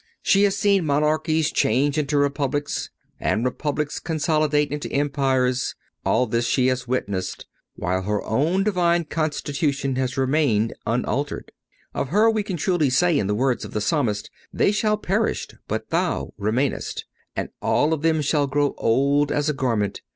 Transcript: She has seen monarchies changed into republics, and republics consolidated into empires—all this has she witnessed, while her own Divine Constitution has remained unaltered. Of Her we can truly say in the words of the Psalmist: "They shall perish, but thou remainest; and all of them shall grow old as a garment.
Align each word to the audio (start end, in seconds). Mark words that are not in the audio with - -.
She 0.23 0.41
has 0.45 0.57
seen 0.57 0.83
monarchies 0.87 1.51
changed 1.51 1.95
into 1.95 2.17
republics, 2.17 2.89
and 3.19 3.45
republics 3.45 3.99
consolidated 3.99 4.73
into 4.83 4.91
empires—all 4.91 6.25
this 6.25 6.45
has 6.55 6.79
she 6.79 6.89
witnessed, 6.89 7.45
while 7.75 8.01
her 8.01 8.23
own 8.23 8.63
Divine 8.63 9.05
Constitution 9.05 9.97
has 9.97 10.17
remained 10.17 10.73
unaltered. 10.87 11.51
Of 11.93 12.09
Her 12.09 12.31
we 12.31 12.41
can 12.41 12.57
truly 12.57 12.89
say 12.89 13.19
in 13.19 13.27
the 13.27 13.35
words 13.35 13.63
of 13.63 13.73
the 13.73 13.79
Psalmist: 13.81 14.31
"They 14.51 14.71
shall 14.71 14.97
perish, 14.97 15.47
but 15.67 15.91
thou 15.91 16.33
remainest; 16.35 17.05
and 17.35 17.49
all 17.61 17.93
of 17.93 18.01
them 18.01 18.23
shall 18.23 18.47
grow 18.47 18.73
old 18.79 19.31
as 19.31 19.49
a 19.49 19.53
garment. 19.53 20.01